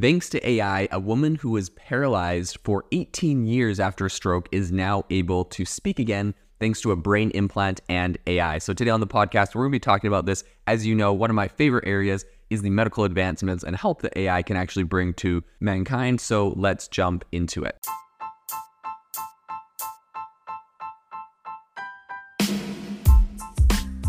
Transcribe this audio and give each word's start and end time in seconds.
Thanks 0.00 0.28
to 0.28 0.48
AI, 0.48 0.86
a 0.92 1.00
woman 1.00 1.34
who 1.34 1.50
was 1.50 1.70
paralyzed 1.70 2.58
for 2.62 2.84
18 2.92 3.46
years 3.46 3.80
after 3.80 4.06
a 4.06 4.10
stroke 4.10 4.48
is 4.52 4.70
now 4.70 5.02
able 5.10 5.44
to 5.46 5.64
speak 5.64 5.98
again 5.98 6.34
thanks 6.60 6.80
to 6.82 6.92
a 6.92 6.96
brain 6.96 7.32
implant 7.32 7.80
and 7.88 8.16
AI. 8.28 8.58
So, 8.58 8.72
today 8.72 8.92
on 8.92 9.00
the 9.00 9.08
podcast, 9.08 9.56
we're 9.56 9.62
going 9.62 9.72
to 9.72 9.76
be 9.76 9.80
talking 9.80 10.06
about 10.06 10.24
this. 10.24 10.44
As 10.68 10.86
you 10.86 10.94
know, 10.94 11.12
one 11.12 11.30
of 11.30 11.34
my 11.34 11.48
favorite 11.48 11.84
areas 11.84 12.24
is 12.48 12.62
the 12.62 12.70
medical 12.70 13.02
advancements 13.02 13.64
and 13.64 13.74
help 13.74 14.02
that 14.02 14.16
AI 14.16 14.40
can 14.44 14.56
actually 14.56 14.84
bring 14.84 15.14
to 15.14 15.42
mankind. 15.58 16.20
So, 16.20 16.50
let's 16.50 16.86
jump 16.86 17.24
into 17.32 17.64
it. 17.64 17.84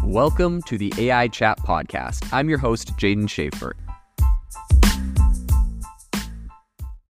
Welcome 0.03 0.61
to 0.63 0.77
the 0.77 0.93
AI 0.99 1.29
Chat 1.29 1.57
Podcast. 1.61 2.31
I'm 2.31 2.47
your 2.47 2.59
host, 2.59 2.95
Jaeden 2.97 3.23
Schafer. 3.23 3.73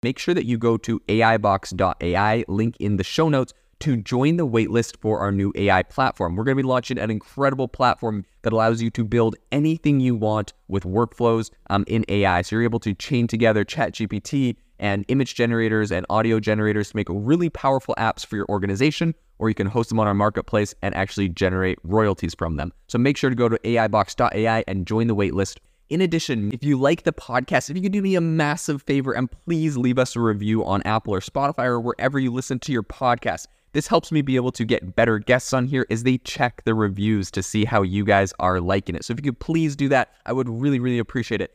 Make 0.08 0.20
sure 0.20 0.34
that 0.34 0.46
you 0.46 0.58
go 0.58 0.78
to 0.78 1.02
AIbox.ai, 1.10 2.46
link 2.48 2.78
in 2.80 2.96
the 2.96 3.04
show 3.04 3.28
notes, 3.28 3.54
to 3.80 3.98
join 3.98 4.38
the 4.38 4.48
waitlist 4.48 4.96
for 5.02 5.20
our 5.20 5.34
new 5.34 5.52
AI 5.56 5.84
platform. 5.84 6.38
We're 6.38 6.46
going 6.46 6.56
to 6.56 6.64
be 6.64 6.68
launching 6.68 6.98
an 6.98 7.12
incredible 7.12 7.68
platform 7.68 8.24
that 8.44 8.54
allows 8.54 8.82
you 8.82 8.90
to 8.92 9.04
build 9.04 9.36
anything 9.52 10.00
you 10.00 10.16
want 10.16 10.54
with 10.70 10.84
workflows 10.84 11.52
um, 11.70 11.84
in 11.88 12.06
AI. 12.08 12.42
So 12.42 12.56
you're 12.56 12.64
able 12.64 12.80
to 12.80 12.94
chain 12.94 13.28
together 13.28 13.66
ChatGPT 13.66 14.56
and 14.80 15.04
image 15.10 15.36
generators 15.36 15.92
and 15.92 16.06
audio 16.10 16.40
generators 16.40 16.92
to 16.92 16.96
make 16.96 17.08
really 17.10 17.50
powerful 17.50 17.94
apps 17.98 18.26
for 18.26 18.38
your 18.38 18.46
organization, 18.48 19.14
or 19.40 19.50
you 19.50 19.56
can 19.56 19.68
host 19.68 19.90
them 19.90 20.00
on 20.00 20.08
our 20.08 20.14
marketplace 20.14 20.74
and 20.82 20.96
actually 20.96 21.28
generate 21.28 21.80
royalties 21.84 22.34
from 22.34 22.56
them. 22.56 22.72
So 22.88 22.98
make 22.98 23.18
sure 23.18 23.30
to 23.30 23.36
go 23.36 23.50
to 23.50 23.60
AIbox.ai 23.60 24.64
and 24.70 24.88
join 24.88 25.08
the 25.08 25.16
waitlist 25.18 25.58
in 25.90 26.02
addition, 26.02 26.52
if 26.52 26.64
you 26.64 26.78
like 26.78 27.04
the 27.04 27.14
podcast, 27.14 27.70
if 27.70 27.78
you 27.78 27.82
could 27.82 27.92
do 27.92 28.02
me 28.02 28.16
a 28.16 28.22
massive 28.22 28.82
favor 28.84 29.14
and 29.14 29.30
please 29.32 29.78
leave 29.78 29.98
us 29.98 30.16
a 30.16 30.20
review 30.20 30.66
on 30.66 30.82
Apple 30.84 31.14
or 31.14 31.22
Spotify 31.22 31.66
or 31.66 31.80
wherever 31.80 32.20
you 32.20 32.32
listen 32.32 32.60
to 32.60 32.72
your 32.72 32.84
podcast. 32.84 33.48
This 33.74 33.88
helps 33.88 34.12
me 34.12 34.22
be 34.22 34.36
able 34.36 34.52
to 34.54 34.66
get 34.66 34.96
better 34.96 35.20
guests 35.20 35.54
on 35.54 35.66
here 35.66 35.86
as 35.90 36.04
they 36.04 36.18
check 36.18 36.64
the 36.64 36.74
reviews 36.74 37.30
to 37.32 37.44
see 37.44 37.64
how 37.64 37.84
you 37.84 38.04
guys 38.04 38.34
are 38.40 38.60
liking 38.60 38.96
it. 38.96 39.06
So 39.06 39.14
if 39.14 39.20
you 39.20 39.32
could 39.32 39.40
please 39.40 39.76
do 39.76 39.90
that, 39.90 40.12
I 40.26 40.34
would 40.34 40.50
really, 40.50 40.80
really 40.80 41.00
appreciate 41.00 41.42
it. 41.42 41.54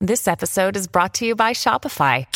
This 0.00 0.28
episode 0.28 0.76
is 0.76 0.86
brought 0.86 1.14
to 1.14 1.26
you 1.26 1.34
by 1.34 1.52
Shopify. 1.52 2.26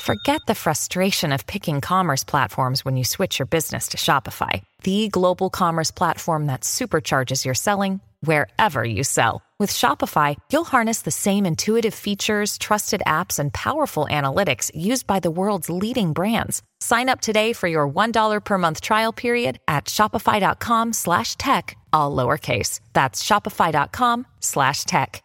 Forget 0.00 0.40
the 0.46 0.54
frustration 0.54 1.32
of 1.32 1.46
picking 1.46 1.80
commerce 1.80 2.24
platforms 2.24 2.84
when 2.84 2.96
you 2.96 3.04
switch 3.04 3.38
your 3.38 3.46
business 3.46 3.88
to 3.88 3.96
Shopify, 3.96 4.62
the 4.82 5.08
global 5.08 5.48
commerce 5.48 5.90
platform 5.92 6.46
that 6.46 6.62
supercharges 6.62 7.44
your 7.44 7.54
selling 7.54 8.00
wherever 8.20 8.84
you 8.84 9.04
sell. 9.04 9.42
With 9.62 9.70
Shopify, 9.70 10.36
you'll 10.50 10.64
harness 10.64 11.02
the 11.02 11.12
same 11.12 11.46
intuitive 11.46 11.94
features, 11.94 12.58
trusted 12.58 13.00
apps, 13.06 13.38
and 13.38 13.52
powerful 13.54 14.08
analytics 14.10 14.72
used 14.74 15.06
by 15.06 15.20
the 15.20 15.30
world's 15.30 15.70
leading 15.70 16.12
brands. 16.12 16.64
Sign 16.80 17.08
up 17.08 17.20
today 17.20 17.52
for 17.52 17.68
your 17.68 17.88
$1 17.88 18.44
per 18.44 18.58
month 18.58 18.80
trial 18.80 19.12
period 19.12 19.60
at 19.68 19.84
shopify.com 19.84 20.92
slash 20.92 21.36
tech, 21.36 21.76
all 21.92 22.10
lowercase. 22.16 22.80
That's 22.92 23.22
shopify.com 23.22 24.26
slash 24.40 24.82
tech. 24.82 25.22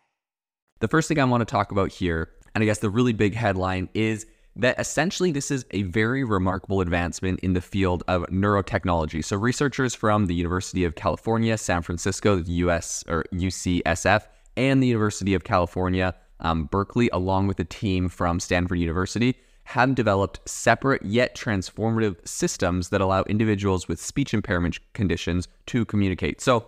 The 0.81 0.87
first 0.87 1.07
thing 1.07 1.17
I 1.19 1.23
want 1.23 1.41
to 1.41 1.51
talk 1.51 1.71
about 1.71 1.91
here, 1.91 2.29
and 2.53 2.61
I 2.61 2.65
guess 2.65 2.77
the 2.77 2.91
really 2.91 3.13
big 3.13 3.33
headline 3.33 3.89
is 3.95 4.27
that 4.57 4.79
essentially 4.79 5.31
this 5.31 5.51
is 5.51 5.65
a 5.71 5.83
very 5.83 6.23
remarkable 6.23 6.81
advancement 6.81 7.39
in 7.41 7.53
the 7.53 7.61
field 7.61 8.03
of 8.07 8.23
neurotechnology. 8.23 9.23
So, 9.23 9.37
researchers 9.37 9.93
from 9.93 10.25
the 10.25 10.33
University 10.35 10.83
of 10.83 10.95
California, 10.95 11.57
San 11.57 11.83
Francisco, 11.83 12.37
the 12.37 12.51
US 12.53 13.03
or 13.07 13.23
UCSF, 13.31 14.23
and 14.57 14.81
the 14.81 14.87
University 14.87 15.35
of 15.35 15.43
California, 15.43 16.15
um, 16.39 16.65
Berkeley, 16.65 17.09
along 17.13 17.47
with 17.47 17.59
a 17.59 17.63
team 17.63 18.09
from 18.09 18.39
Stanford 18.39 18.79
University, 18.79 19.35
have 19.63 19.93
developed 19.93 20.39
separate 20.49 21.03
yet 21.05 21.35
transformative 21.35 22.15
systems 22.27 22.89
that 22.89 23.01
allow 23.01 23.23
individuals 23.23 23.87
with 23.87 24.01
speech 24.01 24.33
impairment 24.33 24.79
conditions 24.93 25.47
to 25.67 25.85
communicate. 25.85 26.41
So, 26.41 26.65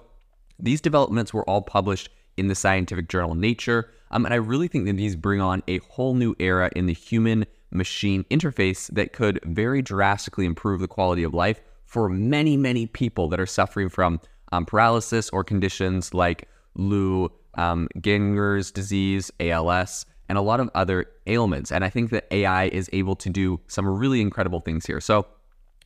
these 0.60 0.82
developments 0.82 1.34
were 1.34 1.50
all 1.50 1.62
published 1.62 2.10
in 2.38 2.48
the 2.48 2.56
scientific 2.56 3.10
journal 3.10 3.34
Nature. 3.34 3.90
Um, 4.12 4.26
and 4.26 4.34
I 4.34 4.38
really 4.38 4.68
think 4.68 4.86
that 4.86 4.98
these 4.98 5.16
bring 5.16 5.42
on 5.42 5.64
a 5.68 5.80
whole 5.80 6.14
new 6.14 6.36
era 6.40 6.70
in 6.76 6.86
the 6.86 6.94
human 6.94 7.46
machine 7.72 8.24
interface 8.32 8.88
that 8.94 9.14
could 9.14 9.40
very 9.44 9.82
drastically 9.82 10.46
improve 10.46 10.80
the 10.80 10.88
quality 10.88 11.24
of 11.24 11.34
life 11.34 11.62
for 11.86 12.10
many, 12.10 12.56
many 12.56 12.86
people 12.86 13.30
that 13.30 13.40
are 13.40 13.46
suffering 13.46 13.90
from 13.90 14.20
um, 14.52 14.66
paralysis 14.66 15.30
or 15.32 15.44
conditions 15.44 16.14
like 16.14 16.48
Lou 16.76 17.32
um, 17.56 17.88
Gehrig's 18.00 18.72
disease, 18.72 19.32
ALS, 19.40 20.06
and 20.28 20.38
a 20.38 20.42
lot 20.42 20.60
of 20.60 20.70
other 20.76 21.08
ailments. 21.28 21.72
And 21.72 21.84
I 21.84 21.90
think 21.90 22.12
that 22.12 22.28
AI 22.32 22.66
is 22.66 22.90
able 22.94 23.16
to 23.18 23.30
do 23.30 23.60
some 23.68 23.88
really 23.88 24.22
incredible 24.22 24.60
things 24.60 24.86
here. 24.86 25.02
So, 25.02 25.28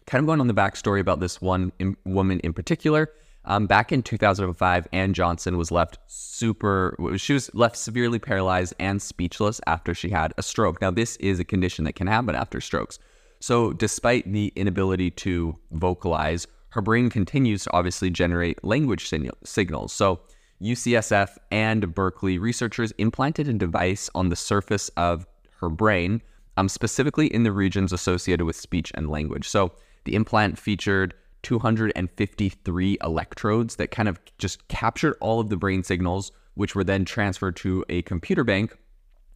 kind 0.06 0.20
of 0.20 0.26
going 0.26 0.42
on 0.42 0.48
the 0.48 0.54
backstory 0.54 1.00
about 1.00 1.22
this 1.22 1.42
one 1.42 1.72
in, 1.80 1.96
woman 2.06 2.42
in 2.42 2.52
particular. 2.52 3.10
Um, 3.46 3.68
back 3.68 3.92
in 3.92 4.04
2005, 4.04 4.88
Ann 4.94 5.14
Johnson 5.14 5.58
was 5.58 5.72
left 5.72 5.98
super, 6.08 6.96
she 7.18 7.34
was 7.34 7.54
left 7.54 7.76
severely 7.76 8.20
paralyzed 8.20 8.74
and 8.80 9.02
speechless 9.02 9.59
after 9.68 9.94
she 9.94 10.09
had 10.09 10.34
a 10.38 10.44
stroke. 10.44 10.81
Now, 10.81 10.92
this 10.92 11.18
is 11.18 11.40
a 11.40 11.44
condition 11.44 11.84
that 11.86 11.96
can 11.96 12.08
happen 12.08 12.36
after 12.36 12.62
strokes. 12.62 13.00
So, 13.40 13.74
despite 13.74 14.32
the 14.32 14.53
inability 14.56 15.12
to 15.12 15.56
vocalize, 15.72 16.48
her 16.70 16.82
brain 16.82 17.09
continues 17.09 17.64
to 17.64 17.74
obviously 17.74 18.09
generate 18.09 18.64
language 18.64 19.12
signals. 19.44 19.92
So, 19.92 20.22
UCSF 20.62 21.38
and 21.52 21.94
Berkeley 21.94 22.38
researchers 22.38 22.94
implanted 22.94 23.50
a 23.50 23.53
device 23.53 24.09
on 24.16 24.30
the 24.30 24.38
surface 24.38 24.90
of 24.96 25.28
her 25.59 25.68
brain, 25.70 26.22
um, 26.56 26.70
specifically 26.70 27.28
in 27.28 27.44
the 27.44 27.52
regions 27.52 27.92
associated 27.92 28.46
with 28.46 28.56
speech 28.56 28.94
and 28.96 29.09
language. 29.09 29.50
So, 29.50 29.74
the 30.06 30.16
implant 30.16 30.58
featured 30.58 31.14
253 31.44 32.98
electrodes 33.04 33.76
that 33.76 33.92
kind 33.92 34.09
of 34.09 34.20
just 34.38 34.68
captured 34.68 35.16
all 35.20 35.40
of 35.40 35.50
the 35.50 35.58
brain 35.58 35.84
signals, 35.84 36.31
which 36.56 36.76
were 36.76 36.84
then 36.84 37.06
transferred 37.06 37.56
to 37.58 37.86
a 37.90 38.02
computer 38.04 38.44
bank 38.44 38.78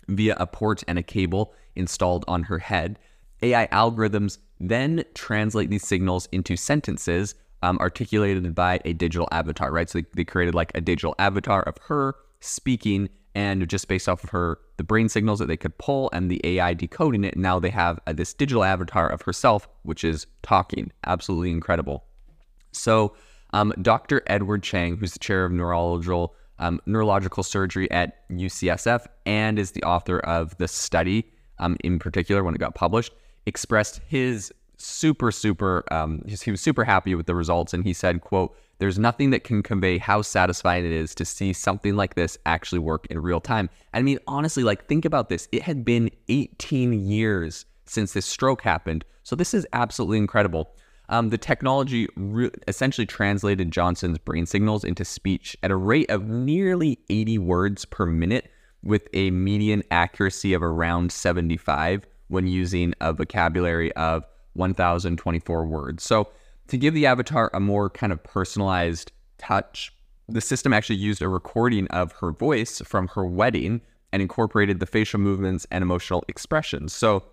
via 0.07 0.35
a 0.40 0.47
port 0.47 0.84
and 0.88 0.97
a 0.97 1.03
cable 1.03 1.53
installed 1.75 2.25
on 2.28 2.44
her 2.44 2.59
head. 2.59 2.97
AI 3.41 3.67
algorithms 3.67 4.40
then 4.59 5.03
translate 5.13 5.69
these 5.69 5.85
signals 5.85 6.28
into 6.31 6.56
sentences 6.56 7.35
um, 7.62 7.78
articulated 7.79 8.56
by 8.56 8.79
a 8.85 8.94
digital 8.94 9.28
avatar, 9.31 9.72
right? 9.72 9.90
So 9.90 10.00
they, 10.00 10.06
they 10.16 10.23
created 10.23 10.56
like 10.56 10.72
a 10.75 10.81
digital 10.81 11.16
avatar 11.19 11.63
of 11.63 11.78
her 11.88 12.16
speaking 12.40 13.09
and 13.35 13.67
just 13.67 13.88
based 13.88 14.07
off 14.09 14.23
of 14.23 14.29
her 14.31 14.59
the 14.77 14.83
brain 14.83 15.09
signals 15.09 15.39
that 15.39 15.47
they 15.47 15.57
could 15.57 15.77
pull 15.77 16.09
and 16.13 16.31
the 16.31 16.39
AI 16.43 16.73
decoding 16.73 17.23
it, 17.23 17.35
now 17.35 17.59
they 17.59 17.69
have 17.69 17.99
uh, 18.07 18.13
this 18.13 18.33
digital 18.33 18.63
avatar 18.63 19.09
of 19.09 19.23
herself, 19.23 19.67
which 19.83 20.03
is 20.03 20.27
talking. 20.43 20.91
Absolutely 21.05 21.51
incredible. 21.51 22.05
So, 22.71 23.16
um, 23.53 23.73
Dr. 23.81 24.23
Edward 24.27 24.61
Chang, 24.63 24.97
who's 24.97 25.13
the 25.13 25.19
chair 25.19 25.45
of 25.45 25.51
neurological 25.51 26.35
um, 26.59 26.79
neurological 26.87 27.43
surgery 27.43 27.89
at 27.91 28.27
UCSF 28.31 29.05
and 29.27 29.59
is 29.59 29.71
the 29.71 29.83
author 29.83 30.19
of 30.19 30.57
the 30.57 30.67
study, 30.67 31.31
um, 31.59 31.77
in 31.81 31.99
particular 31.99 32.43
when 32.43 32.55
it 32.55 32.57
got 32.57 32.73
published, 32.73 33.13
expressed 33.45 34.01
his 34.07 34.51
super 34.77 35.31
super 35.31 35.83
um, 35.91 36.23
he 36.27 36.51
was 36.51 36.61
super 36.61 36.83
happy 36.83 37.16
with 37.16 37.25
the 37.25 37.35
results, 37.35 37.73
and 37.73 37.83
he 37.83 37.93
said, 37.93 38.21
"quote." 38.21 38.55
There's 38.79 38.99
nothing 38.99 39.31
that 39.31 39.43
can 39.43 39.63
convey 39.63 39.97
how 39.97 40.21
satisfying 40.21 40.85
it 40.85 40.91
is 40.91 41.15
to 41.15 41.25
see 41.25 41.51
something 41.53 41.95
like 41.95 42.15
this 42.15 42.38
actually 42.45 42.79
work 42.79 43.07
in 43.07 43.19
real 43.19 43.41
time. 43.41 43.69
I 43.93 44.01
mean, 44.01 44.19
honestly, 44.27 44.63
like 44.63 44.85
think 44.88 45.03
about 45.05 45.29
this. 45.29 45.47
It 45.51 45.63
had 45.63 45.83
been 45.83 46.11
18 46.29 46.93
years 46.93 47.66
since 47.85 48.13
this 48.13 48.25
stroke 48.25 48.61
happened. 48.61 49.03
So 49.23 49.35
this 49.35 49.53
is 49.53 49.66
absolutely 49.73 50.19
incredible. 50.19 50.75
Um, 51.09 51.29
the 51.29 51.37
technology 51.37 52.07
re- 52.16 52.51
essentially 52.67 53.07
translated 53.07 53.71
Johnson's 53.71 54.17
brain 54.17 54.45
signals 54.45 54.83
into 54.83 55.05
speech 55.05 55.57
at 55.63 55.71
a 55.71 55.75
rate 55.75 56.09
of 56.11 56.27
nearly 56.27 56.99
80 57.09 57.37
words 57.39 57.85
per 57.85 58.05
minute, 58.05 58.51
with 58.83 59.07
a 59.13 59.31
median 59.31 59.83
accuracy 59.89 60.53
of 60.53 60.61
around 60.61 61.11
75 61.11 62.05
when 62.28 62.47
using 62.47 62.93
a 63.02 63.11
vocabulary 63.11 63.91
of 63.93 64.25
1,024 64.53 65.66
words. 65.66 66.03
So 66.03 66.29
to 66.67 66.78
give 66.78 66.93
the 66.93 67.05
avatar 67.05 67.49
a 67.53 67.59
more 67.59 67.90
kind 67.90 68.11
of 68.11 68.23
personalized 68.23 69.11
touch, 69.37 69.93
the 70.28 70.41
system 70.41 70.73
actually 70.73 70.97
used 70.97 71.22
a 71.22 71.29
recording 71.29 71.87
of 71.87 72.11
her 72.14 72.31
voice 72.31 72.81
from 72.81 73.08
her 73.09 73.25
wedding 73.25 73.81
and 74.11 74.22
incorporated 74.22 74.79
the 74.79 74.85
facial 74.85 75.19
movements 75.19 75.66
and 75.72 75.81
emotional 75.81 76.23
expressions. 76.28 76.93
So 76.93 77.23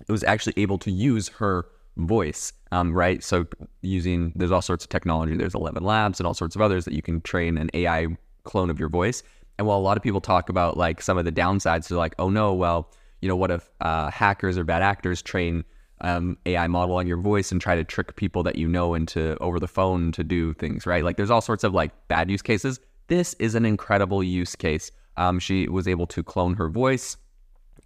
it 0.00 0.10
was 0.10 0.24
actually 0.24 0.54
able 0.56 0.78
to 0.78 0.90
use 0.90 1.28
her 1.28 1.66
voice, 1.96 2.52
um, 2.72 2.92
right? 2.92 3.22
So 3.22 3.46
using, 3.82 4.32
there's 4.34 4.50
all 4.50 4.62
sorts 4.62 4.84
of 4.84 4.90
technology. 4.90 5.36
There's 5.36 5.52
ElevenLabs 5.52 6.18
and 6.18 6.26
all 6.26 6.34
sorts 6.34 6.56
of 6.56 6.62
others 6.62 6.84
that 6.86 6.94
you 6.94 7.02
can 7.02 7.20
train 7.20 7.58
an 7.58 7.70
AI 7.74 8.06
clone 8.44 8.70
of 8.70 8.78
your 8.78 8.88
voice. 8.88 9.22
And 9.58 9.66
while 9.66 9.78
a 9.78 9.80
lot 9.80 9.96
of 9.96 10.02
people 10.02 10.20
talk 10.20 10.48
about 10.48 10.76
like 10.76 11.02
some 11.02 11.18
of 11.18 11.26
the 11.26 11.32
downsides, 11.32 11.88
they're 11.88 11.98
like, 11.98 12.14
oh 12.18 12.30
no, 12.30 12.54
well, 12.54 12.90
you 13.20 13.28
know, 13.28 13.36
what 13.36 13.50
if 13.50 13.70
uh, 13.82 14.10
hackers 14.10 14.56
or 14.56 14.64
bad 14.64 14.82
actors 14.82 15.20
train 15.20 15.64
um, 16.02 16.38
AI 16.46 16.66
model 16.66 16.96
on 16.96 17.06
your 17.06 17.16
voice 17.16 17.52
and 17.52 17.60
try 17.60 17.76
to 17.76 17.84
trick 17.84 18.16
people 18.16 18.42
that 18.42 18.56
you 18.56 18.68
know 18.68 18.94
into 18.94 19.36
over 19.38 19.60
the 19.60 19.68
phone 19.68 20.12
to 20.12 20.24
do 20.24 20.54
things, 20.54 20.86
right? 20.86 21.04
Like 21.04 21.16
there's 21.16 21.30
all 21.30 21.40
sorts 21.40 21.64
of 21.64 21.74
like 21.74 21.92
bad 22.08 22.30
use 22.30 22.42
cases. 22.42 22.80
This 23.08 23.34
is 23.34 23.54
an 23.54 23.64
incredible 23.64 24.22
use 24.22 24.54
case. 24.56 24.90
Um, 25.16 25.38
she 25.38 25.68
was 25.68 25.88
able 25.88 26.06
to 26.08 26.22
clone 26.22 26.54
her 26.54 26.68
voice 26.68 27.16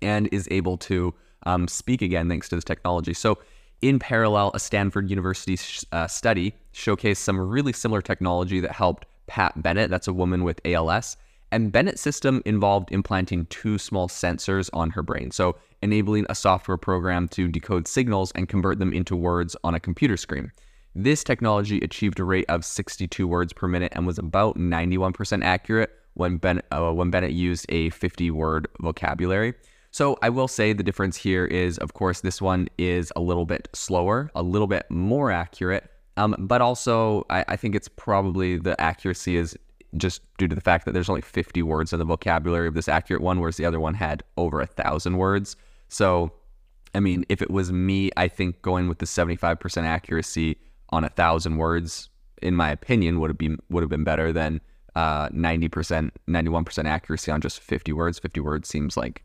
and 0.03 0.29
is 0.33 0.47
able 0.51 0.77
to 0.79 1.15
um, 1.47 1.69
speak 1.69 2.03
again 2.03 2.29
thanks 2.29 2.49
to 2.51 2.57
this 2.57 2.65
technology. 2.65 3.15
So, 3.15 3.39
in 3.83 3.99
parallel, 3.99 4.51
a 4.55 4.61
Stanford 4.61 5.11
University 5.11 5.57
sh- 5.57 5.85
uh, 5.93 6.07
study 6.07 6.55
showcased 6.73 7.19
some 7.19 7.39
really 7.39 7.73
similar 7.73 8.01
technology 8.01 8.61
that 8.61 8.73
helped 8.73 9.05
Pat 9.27 9.61
Bennett, 9.61 9.91
that's 9.91 10.09
a 10.09 10.13
woman 10.13 10.45
with 10.45 10.61
ALS. 10.65 11.17
And 11.55 11.71
Bennett's 11.71 12.03
system 12.03 12.43
involved 12.45 12.91
implanting 12.91 13.47
two 13.47 13.79
small 13.79 14.09
sensors 14.09 14.69
on 14.73 14.91
her 14.91 15.05
brain, 15.05 15.31
so 15.31 15.55
enabling 15.83 16.27
a 16.29 16.35
software 16.35 16.77
program 16.77 17.29
to 17.29 17.47
decode 17.47 17.87
signals 17.87 18.33
and 18.33 18.49
convert 18.49 18.81
them 18.81 18.93
into 18.93 19.15
words 19.15 19.55
on 19.63 19.73
a 19.73 19.79
computer 19.79 20.17
screen. 20.17 20.51
This 20.97 21.23
technology 21.23 21.79
achieved 21.79 22.19
a 22.19 22.25
rate 22.25 22.47
of 22.49 22.65
62 22.65 23.29
words 23.29 23.53
per 23.53 23.69
minute 23.69 23.93
and 23.95 24.05
was 24.05 24.19
about 24.19 24.59
91% 24.59 25.45
accurate 25.45 25.93
when, 26.15 26.39
ben, 26.39 26.61
uh, 26.73 26.91
when 26.91 27.13
Bennett 27.13 27.31
used 27.31 27.67
a 27.69 27.91
50 27.91 28.33
word 28.33 28.67
vocabulary. 28.81 29.55
So 29.93 30.19
I 30.23 30.31
will 30.31 30.49
say 30.49 30.73
the 30.73 30.83
difference 30.83 31.17
here 31.17 31.45
is, 31.45 31.79
of 31.79 31.95
course, 31.95 32.23
this 32.23 32.43
one 32.43 32.67
is 32.79 33.13
a 33.15 33.21
little 33.21 33.47
bit 33.47 33.69
slower, 33.73 34.29
a 34.35 34.43
little 34.43 34.67
bit 34.67 34.91
more 34.91 35.31
accurate, 35.31 35.89
um, 36.17 36.35
but 36.37 36.61
also 36.61 37.25
I, 37.31 37.45
I 37.47 37.55
think 37.55 37.77
it's 37.77 37.89
probably 37.89 38.59
the 38.59 38.81
accuracy 38.81 39.37
is 39.37 39.57
just 39.97 40.23
due 40.39 40.49
to 40.49 40.55
the 40.55 40.61
fact 40.61 40.85
that 40.85 40.93
there's 40.93 41.09
only 41.09 41.23
50 41.23 41.63
words 41.63 41.93
in 41.93 41.99
the 41.99 42.05
vocabulary 42.05 42.69
of 42.69 42.75
this 42.75 42.89
accurate 42.89 43.23
one, 43.23 43.41
whereas 43.41 43.57
the 43.57 43.65
other 43.65 43.81
one 43.81 43.95
had 43.95 44.23
over 44.37 44.61
a 44.61 44.67
thousand 44.67 45.17
words. 45.17 45.57
So, 45.89 46.33
I 46.95 47.01
mean, 47.01 47.25
if 47.29 47.43
it 47.43 47.51
was 47.51 47.73
me, 47.73 48.11
I 48.17 48.29
think 48.29 48.63
going 48.63 48.89
with 48.89 48.99
the 48.99 49.07
75% 49.07 49.85
accuracy 49.85 50.59
on 50.91 51.05
a 51.05 51.09
thousand 51.09 51.57
words, 51.57 52.09
in 52.43 52.55
my 52.55 52.71
opinion, 52.71 53.21
would 53.21 53.31
have 53.31 53.39
been 53.39 53.59
would 53.71 53.83
have 53.83 53.91
been 53.91 54.05
better 54.05 54.33
than 54.33 54.61
uh, 54.95 55.29
90%, 55.31 56.11
91% 56.29 56.85
accuracy 56.85 57.31
on 57.31 57.41
just 57.41 57.61
50 57.61 57.93
words. 57.93 58.19
50 58.19 58.41
words 58.41 58.69
seems 58.69 58.97
like 58.97 59.25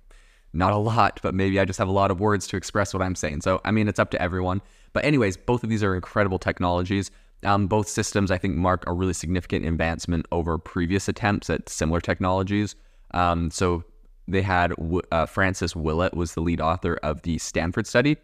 not 0.54 0.74
a 0.74 0.78
lot, 0.78 1.20
but 1.22 1.36
maybe 1.36 1.60
I 1.60 1.66
just 1.66 1.78
have 1.78 1.88
a 1.88 1.92
lot 1.92 2.10
of 2.12 2.20
words 2.20 2.48
to 2.48 2.58
express 2.58 2.94
what 2.94 3.04
I'm 3.04 3.16
saying. 3.16 3.42
So, 3.42 3.62
I 3.66 3.72
mean, 3.72 3.88
it's 3.88 4.00
up 4.00 4.10
to 4.12 4.22
everyone. 4.22 4.62
But, 4.94 5.06
anyways, 5.06 5.38
both 5.38 5.64
of 5.64 5.70
these 5.70 5.84
are 5.84 5.94
incredible 5.94 6.40
technologies. 6.40 7.12
Um, 7.44 7.68
both 7.68 7.88
systems, 7.88 8.32
I 8.32 8.38
think, 8.38 8.56
mark 8.56 8.84
a 8.88 8.94
really 8.94 9.14
significant 9.14 9.66
advancement 9.66 10.26
over 10.32 10.58
previous 10.58 11.08
attempts 11.08 11.50
at 11.50 11.70
similar 11.70 12.02
technologies. 12.02 12.76
Um, 13.12 13.50
so, 13.50 13.84
they 14.28 14.42
had 14.44 14.74
uh, 15.12 15.26
Francis 15.26 15.76
Willett 15.76 16.14
was 16.14 16.34
the 16.34 16.42
lead 16.42 16.62
author 16.62 17.00
of 17.02 17.24
the 17.24 17.40
Stanford 17.40 17.88
study. 17.88 18.18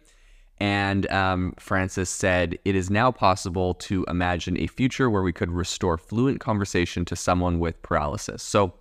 And 0.58 1.10
um, 1.10 1.54
Francis 1.58 2.08
said, 2.08 2.58
It 2.64 2.74
is 2.74 2.90
now 2.90 3.10
possible 3.10 3.74
to 3.74 4.04
imagine 4.08 4.58
a 4.58 4.66
future 4.66 5.10
where 5.10 5.22
we 5.22 5.32
could 5.32 5.50
restore 5.50 5.98
fluent 5.98 6.40
conversation 6.40 7.04
to 7.06 7.16
someone 7.16 7.58
with 7.58 7.82
paralysis. 7.82 8.42
So, 8.42 8.74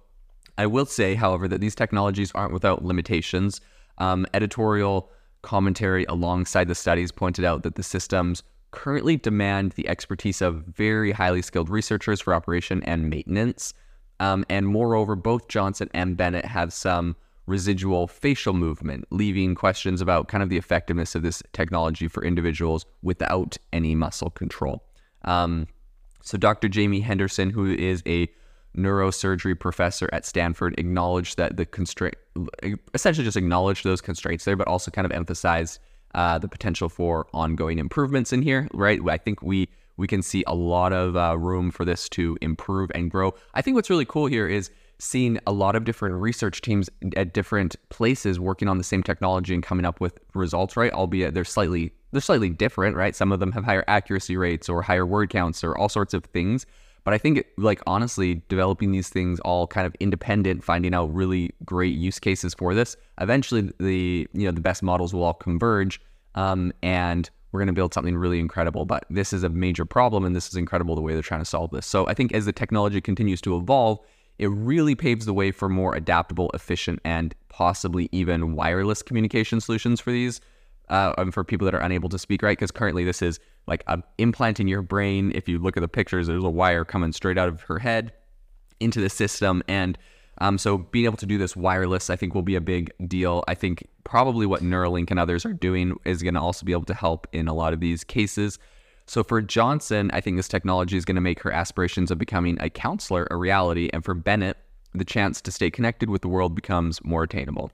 I 0.57 0.67
will 0.67 0.85
say, 0.85 1.15
however, 1.15 1.49
that 1.49 1.59
these 1.59 1.75
technologies 1.75 2.31
aren't 2.33 2.53
without 2.53 2.85
limitations. 2.85 3.59
Um, 3.97 4.25
editorial 4.33 5.09
commentary 5.41 6.05
alongside 6.05 6.67
the 6.67 6.75
studies 6.75 7.11
pointed 7.11 7.43
out 7.43 7.63
that 7.63 7.75
the 7.75 7.83
systems 7.83 8.41
currently 8.75 9.17
demand 9.17 9.71
the 9.71 9.87
expertise 9.87 10.41
of 10.41 10.63
very 10.65 11.11
highly 11.11 11.41
skilled 11.41 11.69
researchers 11.69 12.21
for 12.21 12.33
operation 12.33 12.83
and 12.83 13.09
maintenance. 13.09 13.73
Um, 14.19 14.45
and 14.49 14.67
moreover, 14.67 15.15
both 15.15 15.47
Johnson 15.47 15.89
and 15.93 16.15
Bennett 16.15 16.45
have 16.45 16.71
some 16.71 17.15
residual 17.47 18.07
facial 18.07 18.53
movement, 18.53 19.05
leaving 19.11 19.55
questions 19.55 20.01
about 20.01 20.27
kind 20.27 20.43
of 20.43 20.49
the 20.49 20.57
effectiveness 20.57 21.15
of 21.15 21.21
this 21.21 21.41
technology 21.53 22.07
for 22.07 22.23
individuals 22.23 22.85
without 23.01 23.57
any 23.71 23.95
muscle 23.95 24.29
control. 24.29 24.83
Um, 25.23 25.67
so, 26.21 26.37
Dr. 26.37 26.67
Jaimie 26.67 27.03
Henderson, 27.03 27.49
who 27.51 27.65
is 27.65 28.01
a 28.05 28.27
neurosurgery 28.75 29.57
professor 29.57 30.09
at 30.11 30.25
Stanford 30.25 30.77
acknowledged 30.77 31.37
that 31.37 31.55
the 31.55 31.65
constraint, 31.65 32.15
essentially 32.93 33.23
just 33.23 33.37
acknowledged 33.37 33.83
those 33.83 34.01
constraints 34.01 34.43
there, 34.43 34.55
but 34.55 34.67
also 34.67 34.91
kind 34.91 35.05
of 35.05 35.11
emphasized 35.11 35.79
uh, 36.15 36.39
the 36.39 36.47
potential 36.47 36.89
for 36.89 37.27
ongoing 37.33 37.77
improvements 37.77 38.33
in 38.33 38.41
here. 38.41 38.67
Right? 38.73 38.99
I 39.07 39.17
think 39.17 39.43
we 39.43 39.69
we 39.97 40.07
can 40.07 40.21
see 40.21 40.43
a 40.47 40.55
lot 40.55 40.91
of 40.91 41.15
uh, 41.15 41.37
room 41.37 41.71
for 41.71 41.85
this 41.85 42.09
to 42.09 42.37
improve 42.41 42.91
and 42.95 43.11
grow. 43.11 43.33
I 43.53 43.61
think 43.61 43.75
what's 43.75 43.89
really 43.89 44.05
cool 44.05 44.25
here 44.25 44.47
is 44.47 44.71
seeing 44.97 45.39
a 45.45 45.51
lot 45.51 45.75
of 45.75 45.83
different 45.83 46.15
research 46.15 46.61
teams 46.61 46.89
at 47.15 47.33
different 47.33 47.75
places 47.89 48.39
working 48.39 48.67
on 48.67 48.77
the 48.77 48.83
same 48.83 49.03
technology 49.03 49.53
and 49.53 49.61
coming 49.61 49.85
up 49.85 49.99
with 49.99 50.19
results. 50.33 50.75
Right? 50.75 50.91
Albeit 50.91 51.33
they're 51.33 51.45
slightly 51.45 51.93
they're 52.11 52.21
slightly 52.21 52.49
different. 52.49 52.95
Right? 52.95 53.15
Some 53.15 53.31
of 53.31 53.39
them 53.39 53.51
have 53.51 53.65
higher 53.65 53.83
accuracy 53.87 54.37
rates 54.37 54.69
or 54.69 54.81
higher 54.81 55.05
word 55.05 55.29
counts 55.29 55.63
or 55.63 55.77
all 55.77 55.89
sorts 55.89 56.13
of 56.13 56.23
things 56.25 56.65
but 57.05 57.13
I 57.13 57.17
think, 57.17 57.45
like, 57.57 57.81
honestly, 57.87 58.41
developing 58.49 58.91
these 58.91 59.09
things 59.09 59.39
all 59.41 59.67
kind 59.67 59.87
of 59.87 59.95
independent, 59.99 60.63
finding 60.63 60.93
out 60.93 61.13
really 61.13 61.51
great 61.63 61.95
use 61.95 62.19
cases 62.19 62.53
for 62.53 62.73
this, 62.73 62.97
eventually 63.21 63.71
the, 63.79 64.27
you 64.33 64.45
know, 64.45 64.51
the 64.51 64.59
best 64.59 64.83
models 64.83 65.13
will 65.13 65.23
all 65.23 65.33
converge. 65.33 66.01
Um, 66.33 66.73
and 66.81 67.29
we're 67.51 67.59
going 67.59 67.67
to 67.67 67.73
build 67.73 67.93
something 67.93 68.17
really 68.17 68.39
incredible. 68.39 68.85
But 68.85 69.05
this 69.09 69.31
is 69.31 69.43
a 69.43 69.49
major 69.49 69.85
problem, 69.85 70.25
and 70.25 70.35
this 70.35 70.49
is 70.49 70.55
incredible 70.55 70.95
the 70.95 71.01
way 71.01 71.13
they're 71.13 71.21
trying 71.21 71.41
to 71.41 71.45
solve 71.45 71.71
this. 71.71 71.85
So 71.85 72.07
I 72.07 72.13
think 72.13 72.33
as 72.33 72.45
the 72.45 72.51
technology 72.51 72.99
continues 72.99 73.39
to 73.41 73.55
evolve, 73.55 73.99
it 74.37 74.47
really 74.47 74.95
paves 74.95 75.25
the 75.25 75.33
way 75.33 75.51
for 75.51 75.69
more 75.69 75.95
adaptable, 75.95 76.51
efficient, 76.53 76.99
and 77.05 77.33
possibly 77.49 78.09
even 78.11 78.55
wireless 78.55 79.01
communication 79.01 79.61
solutions 79.61 80.01
for 80.01 80.11
these 80.11 80.41
uh, 80.89 81.31
for 81.31 81.43
people 81.43 81.65
that 81.65 81.73
are 81.73 81.81
unable 81.81 82.09
to 82.09 82.19
speak 82.19 82.43
right 82.43 82.57
because 82.57 82.71
currently 82.71 83.03
this 83.03 83.21
is 83.21 83.39
like 83.67 83.83
an 83.87 84.03
implant 84.17 84.59
in 84.59 84.67
your 84.67 84.81
brain 84.81 85.31
if 85.35 85.47
you 85.47 85.59
look 85.59 85.77
at 85.77 85.81
the 85.81 85.87
pictures 85.87 86.27
there's 86.27 86.43
a 86.43 86.49
wire 86.49 86.85
coming 86.85 87.11
straight 87.11 87.37
out 87.37 87.49
of 87.49 87.61
her 87.61 87.79
head 87.79 88.13
into 88.79 88.99
the 88.99 89.09
system. 89.09 89.63
And 89.67 89.97
um, 90.39 90.57
so 90.57 90.77
being 90.77 91.05
able 91.05 91.17
to 91.17 91.25
do 91.25 91.37
this 91.37 91.55
wireless 91.55 92.09
i 92.09 92.15
think 92.15 92.35
will 92.35 92.41
be 92.41 92.55
a 92.55 92.61
big 92.61 92.91
deal. 93.07 93.43
I 93.47 93.55
think 93.55 93.87
probably 94.03 94.45
what 94.45 94.61
neuralink 94.61 95.09
and 95.09 95.19
others 95.19 95.45
are 95.45 95.53
doing 95.53 95.97
is 96.05 96.21
going 96.21 96.33
to 96.33 96.41
also 96.41 96.65
be 96.65 96.73
able 96.73 96.85
to 96.85 96.93
help 96.93 97.27
in 97.31 97.47
a 97.47 97.53
lot 97.53 97.73
of 97.73 97.79
these 97.79 98.03
cases. 98.03 98.59
So 99.07 99.23
for 99.23 99.41
johnson 99.41 100.11
i 100.13 100.19
think 100.19 100.37
this 100.37 100.47
technology 100.47 100.97
is 100.97 101.05
going 101.05 101.15
to 101.15 101.21
make 101.21 101.41
her 101.41 101.51
aspirations 101.51 102.11
of 102.11 102.17
becoming 102.17 102.57
a 102.59 102.69
counselor 102.69 103.27
a 103.31 103.37
reality. 103.37 103.89
And 103.93 104.03
for 104.03 104.13
bennett 104.13 104.57
the 104.97 105.05
chance 105.05 105.41
to 105.41 105.51
stay 105.51 105.69
connected 105.69 106.09
with 106.09 106.21
the 106.21 106.27
world 106.27 106.55
becomes 106.55 107.03
more 107.03 107.23
attainable. 107.23 107.71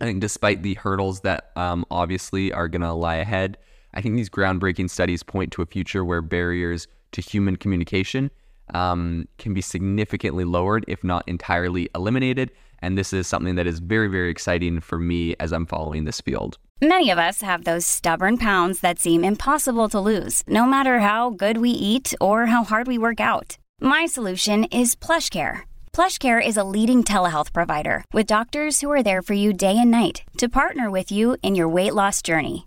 I 0.00 0.04
think 0.04 0.20
despite 0.20 0.62
the 0.62 0.74
hurdles 0.74 1.20
that 1.20 1.50
um, 1.56 1.84
obviously 1.90 2.52
are 2.52 2.68
going 2.68 2.82
to 2.82 2.92
lie 2.92 3.16
ahead, 3.16 3.58
I 3.94 4.00
think 4.00 4.16
these 4.16 4.30
groundbreaking 4.30 4.90
studies 4.90 5.22
point 5.22 5.52
to 5.52 5.62
a 5.62 5.66
future 5.66 6.04
where 6.04 6.20
barriers 6.20 6.86
to 7.12 7.20
human 7.20 7.56
communication 7.56 8.30
um, 8.72 9.28
can 9.38 9.54
be 9.54 9.60
significantly 9.60 10.44
lowered, 10.44 10.84
if 10.88 11.04
not 11.04 11.26
entirely 11.26 11.88
eliminated. 11.94 12.50
And 12.80 12.98
this 12.98 13.12
is 13.12 13.26
something 13.26 13.54
that 13.54 13.66
is 13.66 13.78
very, 13.78 14.08
very 14.08 14.30
exciting 14.30 14.80
for 14.80 14.98
me 14.98 15.34
as 15.40 15.52
I'm 15.52 15.66
following 15.66 16.04
this 16.04 16.20
field. 16.20 16.58
Many 16.82 17.10
of 17.10 17.18
us 17.18 17.40
have 17.40 17.64
those 17.64 17.86
stubborn 17.86 18.36
pounds 18.36 18.80
that 18.80 18.98
seem 18.98 19.24
impossible 19.24 19.88
to 19.90 20.00
lose, 20.00 20.42
no 20.46 20.66
matter 20.66 20.98
how 21.00 21.30
good 21.30 21.58
we 21.58 21.70
eat 21.70 22.12
or 22.20 22.46
how 22.46 22.64
hard 22.64 22.86
we 22.86 22.98
work 22.98 23.20
out. 23.20 23.56
My 23.80 24.06
solution 24.06 24.64
is 24.64 24.94
PlushCare 24.94 25.62
PlushCare 25.94 26.44
is 26.44 26.56
a 26.56 26.64
leading 26.64 27.04
telehealth 27.04 27.52
provider 27.52 28.04
with 28.12 28.26
doctors 28.26 28.80
who 28.80 28.90
are 28.90 29.02
there 29.02 29.22
for 29.22 29.34
you 29.34 29.52
day 29.52 29.78
and 29.78 29.92
night 29.92 30.24
to 30.38 30.48
partner 30.48 30.90
with 30.90 31.12
you 31.12 31.36
in 31.40 31.54
your 31.54 31.68
weight 31.68 31.94
loss 31.94 32.20
journey. 32.20 32.66